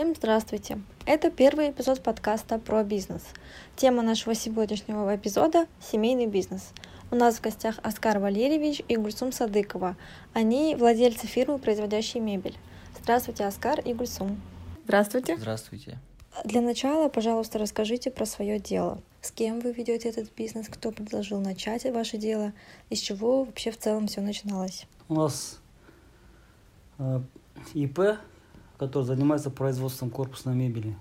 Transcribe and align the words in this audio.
Всем 0.00 0.14
здравствуйте! 0.14 0.80
Это 1.04 1.30
первый 1.30 1.72
эпизод 1.72 2.02
подкаста 2.02 2.58
про 2.58 2.82
бизнес. 2.82 3.20
Тема 3.76 4.00
нашего 4.00 4.34
сегодняшнего 4.34 5.14
эпизода– 5.14 5.66
семейный 5.78 6.24
бизнес. 6.24 6.70
У 7.10 7.16
нас 7.16 7.36
в 7.36 7.42
гостях 7.42 7.78
Оскар 7.82 8.18
Валерьевич 8.18 8.80
и 8.88 8.96
Гульсум 8.96 9.30
Садыкова. 9.30 9.98
Они 10.32 10.74
владельцы 10.74 11.26
фирмы, 11.26 11.58
производящей 11.58 12.18
мебель. 12.18 12.56
Здравствуйте, 13.02 13.44
Оскар 13.44 13.80
и 13.80 13.92
Гульсум. 13.92 14.40
Здравствуйте. 14.84 15.36
Здравствуйте. 15.36 15.98
Для 16.46 16.62
начала, 16.62 17.10
пожалуйста, 17.10 17.58
расскажите 17.58 18.10
про 18.10 18.24
свое 18.24 18.58
дело. 18.58 19.02
С 19.20 19.30
кем 19.30 19.60
вы 19.60 19.72
ведете 19.72 20.08
этот 20.08 20.34
бизнес, 20.34 20.68
кто 20.70 20.92
предложил 20.92 21.42
начать 21.42 21.84
ваше 21.84 22.16
дело, 22.16 22.54
из 22.88 23.00
чего 23.00 23.44
вообще 23.44 23.70
в 23.70 23.76
целом 23.76 24.06
все 24.06 24.22
начиналось? 24.22 24.86
У 25.10 25.14
нас 25.16 25.60
э, 26.98 27.20
ИП, 27.74 28.00
который 28.80 29.02
занимается 29.02 29.50
производством 29.50 30.08
корпусной 30.08 30.54
мебели. 30.54 30.96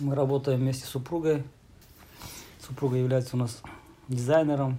Мы 0.00 0.16
работаем 0.16 0.58
вместе 0.58 0.84
с 0.84 0.88
супругой. 0.88 1.44
Супруга 2.58 2.96
является 2.96 3.36
у 3.36 3.38
нас 3.38 3.62
дизайнером, 4.08 4.78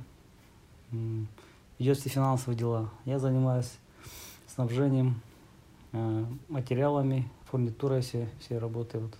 ведет 1.79 1.97
все 1.97 2.09
финансовые 2.09 2.57
дела. 2.57 2.89
Я 3.05 3.19
занимаюсь 3.19 3.71
снабжением, 4.47 5.21
э, 5.93 6.25
материалами, 6.49 7.31
фурнитурой, 7.45 8.01
все, 8.01 8.27
все 8.41 8.57
работы. 8.57 8.99
Вот. 8.99 9.15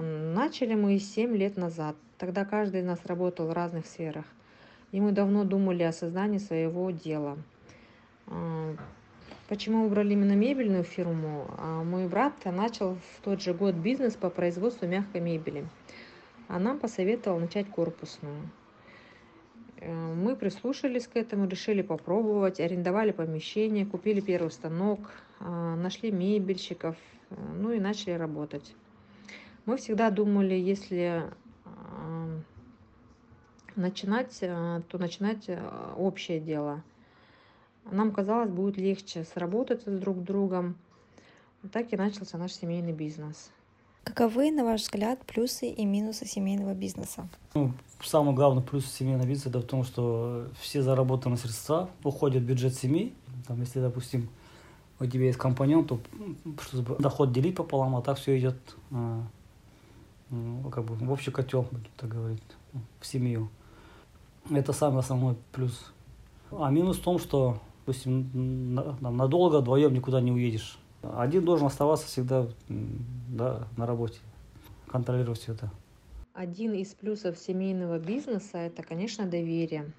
Начали 0.00 0.74
мы 0.76 0.98
7 0.98 1.36
лет 1.36 1.58
назад. 1.58 1.94
Тогда 2.16 2.46
каждый 2.46 2.80
из 2.80 2.86
нас 2.86 3.00
работал 3.04 3.48
в 3.48 3.52
разных 3.52 3.84
сферах. 3.84 4.24
И 4.92 5.00
мы 5.02 5.12
давно 5.12 5.44
думали 5.44 5.82
о 5.82 5.92
создании 5.92 6.38
своего 6.38 6.90
дела. 6.90 7.36
Почему 9.48 9.84
выбрали 9.84 10.14
именно 10.14 10.32
мебельную 10.32 10.82
фирму? 10.82 11.46
А, 11.56 11.84
мой 11.84 12.08
брат 12.08 12.32
начал 12.46 12.96
в 12.96 13.20
тот 13.22 13.40
же 13.40 13.54
год 13.54 13.76
бизнес 13.76 14.14
по 14.16 14.28
производству 14.28 14.88
мягкой 14.88 15.20
мебели. 15.20 15.68
А 16.48 16.58
нам 16.58 16.80
посоветовал 16.80 17.38
начать 17.38 17.70
корпусную. 17.70 18.50
Э, 19.76 20.14
мы 20.14 20.34
прислушались 20.34 21.06
к 21.06 21.14
этому, 21.16 21.46
решили 21.46 21.82
попробовать, 21.82 22.58
арендовали 22.58 23.12
помещение, 23.12 23.86
купили 23.86 24.20
первый 24.20 24.50
станок, 24.50 24.98
а, 25.38 25.76
нашли 25.76 26.10
мебельщиков, 26.10 26.96
э, 27.30 27.34
ну 27.54 27.70
и 27.70 27.78
начали 27.78 28.14
работать. 28.14 28.74
Мы 29.64 29.76
всегда 29.76 30.10
думали, 30.10 30.54
если 30.54 31.24
начинать, 33.74 34.38
то 34.38 34.98
начинать 34.98 35.50
общее 35.96 36.38
дело. 36.40 36.82
Нам 37.90 38.12
казалось, 38.12 38.50
будет 38.50 38.76
легче 38.76 39.24
сработаться 39.24 39.94
с 39.94 39.98
друг 39.98 40.22
другом. 40.22 40.76
Так 41.72 41.92
и 41.92 41.96
начался 41.96 42.38
наш 42.38 42.52
семейный 42.52 42.92
бизнес. 42.92 43.50
Каковы, 44.04 44.52
на 44.52 44.64
ваш 44.64 44.82
взгляд, 44.82 45.18
плюсы 45.26 45.68
и 45.68 45.84
минусы 45.84 46.26
семейного 46.26 46.74
бизнеса? 46.74 47.28
Ну, 47.54 47.72
самый 48.00 48.34
главный 48.34 48.62
плюс 48.62 48.86
семейного 48.86 49.26
бизнеса 49.26 49.48
это 49.48 49.60
в 49.60 49.64
том, 49.64 49.82
что 49.82 50.46
все 50.60 50.80
заработанные 50.82 51.38
средства 51.38 51.90
уходят 52.04 52.42
в 52.42 52.46
бюджет 52.46 52.74
семьи. 52.74 53.12
Там, 53.48 53.60
если, 53.60 53.80
допустим, 53.80 54.28
у 55.00 55.06
тебя 55.06 55.24
есть 55.24 55.38
компаньон, 55.38 55.84
то 55.86 55.98
доход 56.98 57.32
делить 57.32 57.56
пополам, 57.56 57.96
а 57.96 58.02
так 58.02 58.18
все 58.18 58.38
идет 58.38 58.56
ну, 60.30 60.70
как 60.70 60.84
бы 60.84 60.94
в 60.94 61.10
общий 61.10 61.30
котел, 61.30 61.68
так 61.96 62.10
говорить, 62.10 62.42
в 63.00 63.06
семью. 63.06 63.48
Это 64.50 64.72
самый 64.72 65.00
основной 65.00 65.36
плюс. 65.52 65.92
А 66.52 66.70
минус 66.70 66.98
в 66.98 67.02
том, 67.02 67.18
что, 67.18 67.58
допустим, 67.86 68.74
надолго 69.00 69.60
вдвоем 69.60 69.94
никуда 69.94 70.20
не 70.20 70.32
уедешь. 70.32 70.78
Один 71.02 71.44
должен 71.44 71.68
оставаться 71.68 72.08
всегда 72.08 72.48
да, 72.68 73.68
на 73.76 73.86
работе, 73.86 74.18
контролировать 74.88 75.38
все 75.38 75.52
это. 75.52 75.70
Один 76.34 76.74
из 76.74 76.94
плюсов 76.94 77.38
семейного 77.38 78.00
бизнеса– 78.00 78.58
это, 78.66 78.82
конечно, 78.82 79.24
доверие. 79.24 79.92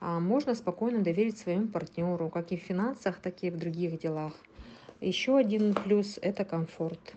А 0.00 0.18
можно 0.18 0.54
спокойно 0.54 1.02
доверить 1.02 1.38
своему 1.38 1.68
партнеру, 1.68 2.28
как 2.28 2.50
и 2.50 2.56
в 2.56 2.60
финансах, 2.60 3.18
так 3.18 3.42
и 3.42 3.50
в 3.50 3.56
других 3.56 4.00
делах. 4.00 4.32
Еще 5.00 5.36
один 5.36 5.74
плюс– 5.74 6.18
это 6.22 6.44
комфорт. 6.44 7.14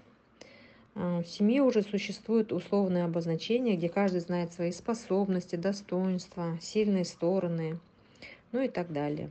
А, 0.93 1.23
в 1.23 1.27
семье 1.27 1.63
уже 1.63 1.81
существует 1.81 2.53
условное 2.53 3.05
обозначение, 3.05 3.75
где 3.75 3.89
каждый 3.89 4.21
знает 4.21 4.53
свои 4.53 4.71
способности, 4.71 5.55
достоинства, 5.55 6.57
сильные 6.61 7.05
стороны, 7.05 7.79
ну 8.51 8.61
и 8.61 8.67
так 8.67 8.93
далее. 8.93 9.29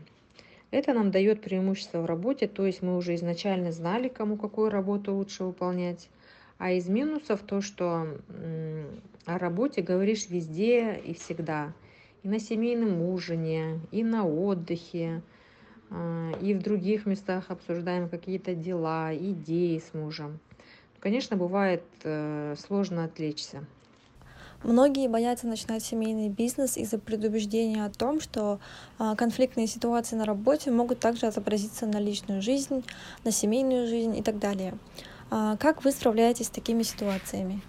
Это 0.71 0.93
нам 0.93 1.11
дает 1.11 1.41
преимущество 1.41 2.01
в 2.01 2.07
работе, 2.07 2.47
то 2.47 2.67
есть 2.67 2.83
мы 2.83 2.97
уже 2.97 3.15
изначально 3.15 3.73
знали, 3.73 4.09
кому 4.09 4.37
какую 4.37 4.71
работу 4.71 5.15
лучше 5.15 5.45
выполнять. 5.45 6.09
А 6.59 6.73
из 6.73 6.89
минусов 6.89 7.41
то, 7.41 7.61
что 7.61 8.07
о 9.25 9.39
работе 9.39 9.81
говоришь 9.81 10.29
везде 10.29 10.95
и 10.95 11.15
всегда. 11.15 11.73
И 12.23 12.29
на 12.29 12.41
семейном 12.41 13.01
ужине, 13.03 13.81
и 13.93 14.03
на 14.03 14.27
отдыхе, 14.27 15.23
а, 15.91 16.33
и 16.43 16.53
в 16.53 16.63
других 16.63 17.07
местах 17.07 17.47
обсуждаем 17.51 18.09
какие-то 18.09 18.55
дела, 18.55 19.15
идеи 19.15 19.79
с 19.79 19.95
мужем 19.95 20.41
конечно, 21.01 21.37
бывает 21.37 21.83
э, 22.05 22.55
сложно 22.59 23.05
отвлечься. 23.05 23.65
Многие 24.65 25.09
боятся 25.09 25.47
начинать 25.47 25.85
семейный 25.85 26.29
бизнес 26.29 26.77
из-за 26.77 26.99
предубеждения 26.99 27.85
о 27.85 27.91
том, 27.91 28.21
что 28.21 28.59
а, 28.99 29.15
конфликтные 29.15 29.69
ситуации 29.69 30.17
на 30.17 30.25
работе 30.25 30.73
могут 30.73 30.99
также 30.99 31.27
отобразиться 31.27 31.87
на 31.87 32.01
личную 32.01 32.43
жизнь, 32.43 32.85
на 33.25 33.31
семейную 33.31 33.87
жизнь 33.87 34.17
и 34.17 34.23
так 34.23 34.39
далее. 34.41 34.77
А, 35.31 35.57
как 35.59 35.85
вы 35.85 35.93
справляетесь 35.93 36.47
с 36.47 36.51
такими 36.51 36.83
ситуациями? 36.83 37.61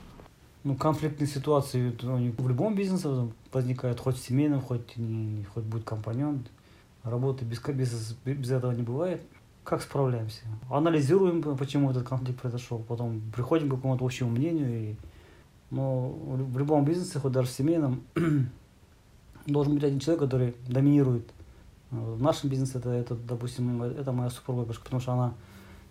Ну, 0.64 0.76
конфликтные 0.76 1.28
ситуации 1.28 1.96
они 2.12 2.32
в 2.32 2.48
любом 2.48 2.76
бизнесе 2.76 3.32
возникают, 3.52 4.00
хоть 4.00 4.18
в 4.18 4.26
семейном, 4.26 4.62
хоть, 4.62 4.96
хоть 5.54 5.64
будет 5.64 5.84
компаньон. 5.84 6.46
Работы 7.04 7.46
без, 7.46 7.62
без, 7.62 8.14
без 8.26 8.52
этого 8.52 8.72
не 8.72 8.82
бывает 8.82 9.22
как 9.70 9.84
справляемся. 9.84 10.42
Анализируем, 10.70 11.44
почему 11.56 11.92
этот 11.92 12.08
конфликт 12.08 12.42
произошел, 12.42 12.80
потом 12.80 13.22
приходим 13.36 13.70
к 13.70 13.76
какому-то 13.76 14.04
общему 14.04 14.32
мнению. 14.32 14.92
И, 14.92 14.96
но 15.72 16.10
в 16.10 16.58
любом 16.58 16.86
бизнесе, 16.86 17.20
хоть 17.20 17.32
даже 17.32 17.48
в 17.48 17.52
семейном, 17.52 18.04
должен 19.46 19.76
быть 19.76 19.84
один 19.84 20.00
человек, 20.00 20.22
который 20.22 20.56
доминирует. 20.68 21.30
В 21.92 22.22
нашем 22.22 22.50
бизнесе 22.50 22.78
это, 22.78 22.90
это 22.92 23.16
допустим, 23.16 23.82
это 23.82 24.12
моя 24.12 24.30
супруга, 24.30 24.74
потому 24.74 25.02
что 25.02 25.14
она 25.14 25.34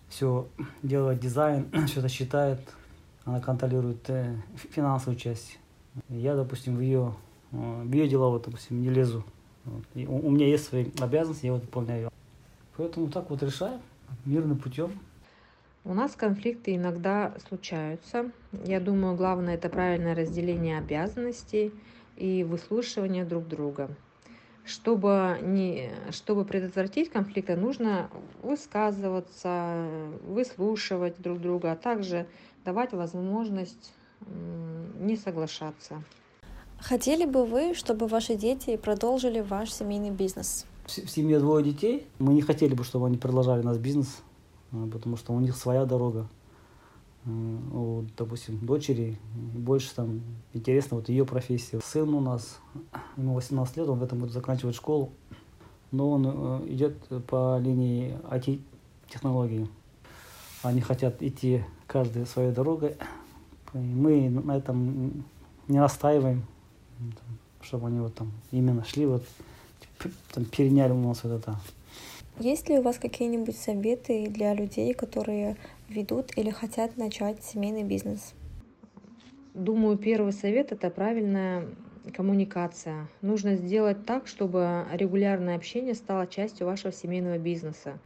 все 0.09 0.47
делает 0.83 1.19
дизайн, 1.19 1.67
все 1.87 1.99
это 1.99 2.09
считает, 2.09 2.59
она 3.25 3.39
контролирует 3.39 4.09
э, 4.09 4.35
финансовую 4.55 5.17
часть. 5.17 5.59
Я, 6.07 6.35
допустим, 6.35 6.75
в 6.77 6.81
ее, 6.81 7.13
э, 7.51 7.83
в 7.83 7.91
ее 7.91 8.07
дела, 8.07 8.29
вот, 8.29 8.45
допустим, 8.45 8.81
не 8.81 8.89
лезу. 8.89 9.23
Вот. 9.65 9.83
И 9.93 10.07
у, 10.07 10.27
у 10.27 10.31
меня 10.31 10.47
есть 10.47 10.65
свои 10.65 10.87
обязанности, 10.99 11.45
я 11.45 11.53
вот 11.53 11.61
выполняю. 11.61 12.11
Поэтому 12.75 13.09
так 13.09 13.29
вот 13.29 13.43
решаем 13.43 13.81
мирным 14.25 14.57
путем. 14.57 14.91
У 15.85 15.93
нас 15.93 16.15
конфликты 16.15 16.75
иногда 16.75 17.33
случаются. 17.47 18.31
Я 18.65 18.79
думаю, 18.79 19.15
главное 19.15 19.55
это 19.55 19.69
правильное 19.69 20.13
разделение 20.13 20.77
обязанностей 20.77 21.73
и 22.17 22.43
выслушивание 22.43 23.23
друг 23.23 23.47
друга. 23.47 23.89
Чтобы, 24.65 25.39
не, 25.41 25.89
чтобы 26.11 26.45
предотвратить 26.45 27.09
конфликты, 27.09 27.55
нужно 27.55 28.09
высказываться, 28.43 29.87
выслушивать 30.27 31.19
друг 31.19 31.39
друга, 31.39 31.71
а 31.71 31.75
также 31.75 32.27
давать 32.65 32.91
возможность 32.93 33.93
не 34.99 35.15
соглашаться. 35.15 36.03
Хотели 36.79 37.25
бы 37.25 37.45
вы, 37.45 37.73
чтобы 37.73 38.07
ваши 38.07 38.35
дети 38.35 38.77
продолжили 38.77 39.39
ваш 39.39 39.71
семейный 39.71 40.11
бизнес? 40.11 40.65
в 40.97 41.09
семье 41.09 41.39
двое 41.39 41.63
детей. 41.63 42.07
Мы 42.17 42.33
не 42.33 42.41
хотели 42.41 42.73
бы, 42.73 42.83
чтобы 42.83 43.07
они 43.07 43.17
продолжали 43.17 43.61
наш 43.61 43.77
бизнес, 43.77 44.21
потому 44.71 45.17
что 45.17 45.33
у 45.33 45.39
них 45.39 45.55
своя 45.55 45.85
дорога. 45.85 46.27
А, 47.25 47.29
у, 47.29 48.05
допустим, 48.17 48.59
дочери 48.65 49.17
больше 49.33 49.93
там 49.95 50.21
интересно 50.53 50.97
вот 50.97 51.09
ее 51.09 51.25
профессия. 51.25 51.79
Сын 51.83 52.13
у 52.13 52.21
нас, 52.21 52.59
ему 53.17 53.33
18 53.35 53.77
лет, 53.77 53.89
он 53.89 53.99
в 53.99 54.03
этом 54.03 54.19
году 54.19 54.31
заканчивает 54.31 54.75
школу, 54.75 55.11
но 55.91 56.11
он 56.11 56.25
э, 56.25 56.67
идет 56.69 56.97
по 57.27 57.59
линии 57.59 58.17
IT-технологии. 58.29 59.67
Они 60.61 60.81
хотят 60.81 61.21
идти 61.21 61.63
каждой 61.87 62.25
своей 62.25 62.51
дорогой. 62.51 62.97
Мы 63.73 64.29
на 64.29 64.57
этом 64.57 65.23
не 65.67 65.79
настаиваем, 65.79 66.43
чтобы 67.61 67.87
они 67.87 67.99
вот 67.99 68.15
там 68.15 68.31
именно 68.51 68.83
шли 68.83 69.05
вот 69.05 69.23
там, 70.33 70.45
переняли 70.45 70.91
у 70.91 71.07
нас 71.07 71.23
вот 71.23 71.33
это. 71.33 71.59
Есть 72.39 72.69
ли 72.69 72.79
у 72.79 72.81
вас 72.81 72.97
какие-нибудь 72.97 73.57
советы 73.57 74.27
для 74.29 74.53
людей, 74.53 74.93
которые 74.93 75.57
ведут 75.89 76.37
или 76.37 76.49
хотят 76.49 76.95
начать 76.95 77.43
семейный 77.43 77.83
бизнес? 77.83 78.33
Думаю, 79.53 79.97
первый 79.97 80.31
совет– 80.31 80.71
это 80.73 80.89
правильная 80.89 81.65
коммуникация. 82.15 83.09
Нужно 83.21 83.55
сделать 83.55 84.05
так, 84.05 84.27
чтобы 84.27 84.85
регулярное 84.93 85.57
общение 85.57 85.93
стало 85.93 86.27
частью 86.27 86.65
вашего 86.65 86.93
семейного 86.93 87.37
бизнеса. 87.37 87.99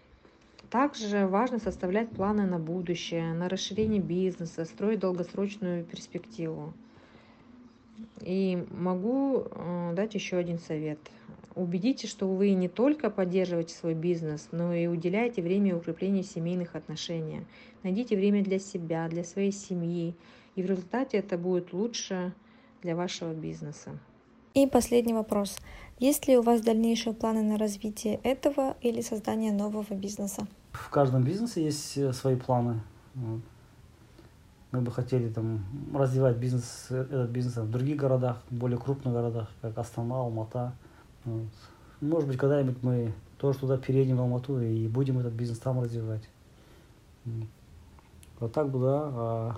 Также 0.71 1.27
важно 1.27 1.59
составлять 1.59 2.09
планы 2.09 2.47
на 2.47 2.57
будущее, 2.57 3.33
на 3.35 3.47
расширение 3.49 4.01
бизнеса, 4.01 4.65
строить 4.65 4.99
долгосрочную 4.99 5.85
перспективу. 5.85 6.73
И 8.21 8.65
могу 8.71 9.43
э, 9.49 9.93
дать 9.95 10.15
еще 10.15 10.37
один 10.37 10.59
совет. 10.59 10.99
Убедитесь, 11.55 12.09
что 12.09 12.27
вы 12.27 12.51
не 12.51 12.67
только 12.67 13.09
поддерживаете 13.09 13.75
свой 13.75 13.93
бизнес, 13.93 14.47
но 14.51 14.73
и 14.73 14.87
уделяете 14.87 15.41
время 15.41 15.75
укреплению 15.77 16.23
семейных 16.23 16.75
отношений. 16.75 17.41
Найдите 17.83 18.15
время 18.15 18.43
для 18.43 18.59
себя, 18.59 19.07
для 19.07 19.23
своей 19.23 19.51
семьи, 19.51 20.15
и 20.55 20.63
в 20.63 20.65
результате 20.65 21.17
это 21.17 21.37
будет 21.37 21.73
лучше 21.73 22.33
для 22.81 22.95
вашего 22.95 23.33
бизнеса. 23.33 23.91
И 24.53 24.67
последний 24.67 25.13
вопрос. 25.13 25.57
Есть 25.99 26.27
ли 26.27 26.37
у 26.37 26.41
вас 26.41 26.61
дальнейшие 26.61 27.13
планы 27.13 27.41
на 27.41 27.57
развитие 27.57 28.19
этого 28.23 28.75
или 28.81 29.01
создание 29.01 29.51
нового 29.51 29.93
бизнеса? 29.93 30.47
В 30.71 30.89
каждом 30.89 31.23
бизнесе 31.23 31.63
есть 31.63 31.97
э, 31.97 32.13
свои 32.13 32.35
планы. 32.35 32.81
Мы 34.73 34.81
бы 34.81 34.91
хотели 34.91 35.29
там 35.29 35.63
развивать 35.93 36.37
бизнес, 36.37 36.87
этот 36.89 37.29
бизнес 37.29 37.57
в 37.57 37.69
других 37.69 37.95
городах, 37.95 38.41
более 38.49 38.79
крупных 38.79 39.13
городах, 39.13 39.47
как 39.61 39.77
Астана, 39.77 40.15
Алмата. 40.15 40.73
Вот. 41.25 41.45
Может 42.01 42.27
быть, 42.27 42.39
когда-нибудь 42.39 42.81
мы 42.81 43.13
тоже 43.37 43.59
туда 43.59 43.77
переедем 43.77 44.17
в 44.17 44.21
Алмату 44.21 44.59
и 44.59 44.87
будем 44.87 45.19
этот 45.19 45.33
бизнес 45.33 45.59
там 45.59 45.79
развивать. 45.79 46.27
Вот 48.39 48.51
так 48.51 48.71
бы, 48.71 48.79
да. 48.79 49.01
А, 49.13 49.55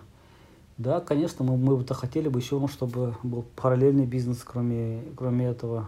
да, 0.78 1.00
конечно, 1.00 1.46
мы, 1.46 1.56
мы 1.56 1.78
бы 1.78 1.96
хотели 1.96 2.28
бы 2.28 2.42
еще, 2.42 2.68
чтобы 2.68 3.16
был 3.24 3.46
параллельный 3.56 4.06
бизнес, 4.06 4.44
кроме, 4.44 5.02
кроме 5.16 5.46
этого. 5.46 5.88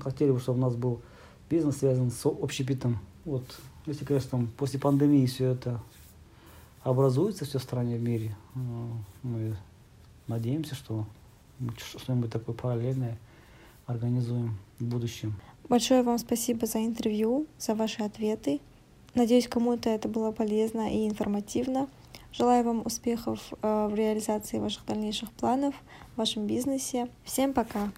Хотели 0.00 0.30
бы, 0.30 0.38
чтобы 0.38 0.60
у 0.60 0.62
нас 0.62 0.76
был 0.76 1.00
бизнес 1.50 1.78
связан 1.78 2.12
с 2.12 2.24
общепитом. 2.24 3.00
Вот, 3.24 3.42
если, 3.84 4.04
конечно, 4.04 4.30
там, 4.30 4.48
после 4.56 4.78
пандемии 4.78 5.26
все 5.26 5.46
это 5.46 5.80
образуется 6.86 7.44
все 7.44 7.58
в 7.58 7.62
стране, 7.62 7.96
в 7.96 8.02
мире. 8.02 8.36
Ну, 8.54 8.90
мы 9.22 9.56
надеемся, 10.28 10.74
что 10.74 11.04
что-нибудь 11.76 12.30
такое 12.30 12.54
параллельное 12.54 13.18
организуем 13.86 14.56
в 14.78 14.84
будущем. 14.84 15.34
Большое 15.68 16.02
вам 16.02 16.18
спасибо 16.18 16.66
за 16.66 16.84
интервью, 16.84 17.46
за 17.58 17.74
ваши 17.74 18.02
ответы. 18.02 18.60
Надеюсь, 19.14 19.48
кому-то 19.48 19.90
это 19.90 20.08
было 20.08 20.30
полезно 20.30 20.92
и 20.92 21.08
информативно. 21.08 21.88
Желаю 22.32 22.64
вам 22.64 22.82
успехов 22.84 23.52
э, 23.62 23.88
в 23.88 23.94
реализации 23.94 24.58
ваших 24.58 24.84
дальнейших 24.86 25.32
планов 25.32 25.74
в 26.14 26.18
вашем 26.18 26.46
бизнесе. 26.46 27.08
Всем 27.24 27.52
пока! 27.52 27.90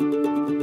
thank 0.00 0.50
you 0.50 0.59